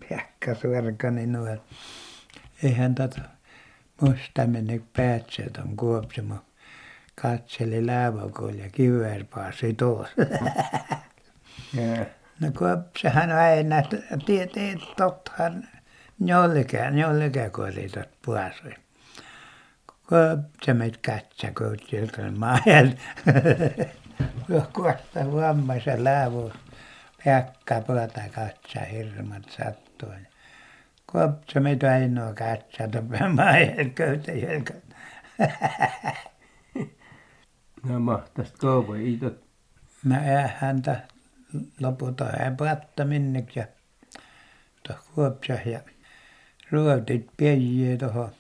Pekka 0.08 0.54
suorkani 0.54 1.26
nuori 1.26 1.60
eihän 2.62 2.94
tätä 2.94 3.20
musta 4.00 4.46
mene 4.46 4.80
päätse 4.96 5.50
tuon 5.50 5.76
kuopsimo. 5.76 6.34
Katseli 7.22 7.86
lääväkolla 7.86 8.62
ja 8.62 8.70
kivääri 8.70 9.24
paasi 9.24 9.74
tuossa. 9.74 10.14
No 12.40 12.50
kuopsehan 12.58 13.32
aina 13.32 13.76
tietää 14.26 14.86
tottahan 14.96 15.68
jollekin 16.20 16.98
jollekin 16.98 17.50
koetit 17.50 17.92
puasui 18.24 18.74
kuopse 20.08 20.74
meitä 20.74 20.98
katsoi 21.06 21.52
koutsilkan 21.52 22.38
maajalla 22.38 22.92
kuosta 24.74 25.32
vammaisen 25.32 26.04
läävus 26.04 26.52
Pekka 27.24 27.80
puolta 27.80 28.20
katsoi 28.34 28.90
hirmut 28.90 29.50
sattui 29.50 30.16
kuopse 31.12 31.60
meitä 31.60 31.92
ainoa 31.92 32.34
katsoi 32.34 32.88
tuon 32.88 33.34
maajalla 33.34 33.90
köyttä 33.94 34.32
no 37.86 38.00
mahtaisi 38.00 38.52
kauan 38.52 39.00
ei 39.00 39.18
no 40.04 40.16
häntä 40.56 41.00
lopulta 41.80 42.30
ei 42.30 42.50
päästä 42.56 43.04
minnekään 43.04 43.66
ja 43.66 43.66
tuossa 44.86 45.04
kuopsassa 45.14 45.68
ja 45.70 45.80
ruotit 46.70 47.26
pieniä 47.36 47.96
tuohon. 47.96 48.32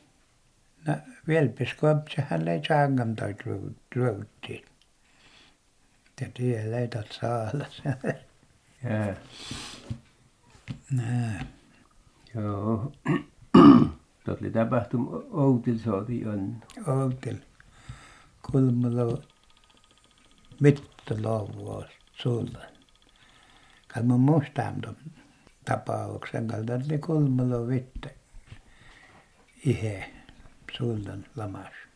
No 0.86 0.94
Vilpis-Kuopssahan 1.28 2.44
lei 2.44 2.60
sangantoit 2.68 3.38
ruottiin 3.96 4.64
ja 6.20 6.26
tie 6.34 6.70
lei 6.70 6.88
tuot 6.88 7.12
Saalassa 7.12 7.90
jaa 8.84 9.14
nää. 10.90 11.44
Joo. 12.34 12.92
Tuota 14.24 14.40
oli 14.40 14.50
tapahtunut 14.50 15.28
Outilla 15.30 15.82
saatiin 15.84 16.28
anna 16.28 16.56
Outilla 16.86 17.44
Kulmala 18.50 19.22
Mittala-vainaa 20.60 21.88
suulla. 22.22 22.58
Kai 23.88 24.02
minä 24.02 24.16
muistan 24.16 24.80
tuon 24.80 24.96
tapauksen 25.64 26.48
tuo 26.48 26.56
oli 26.74 26.98
Kulmalan 26.98 27.68
Vitte. 27.68 28.14
Itse 29.64 30.10
suulta 30.78 31.12
lamassa 31.36 31.87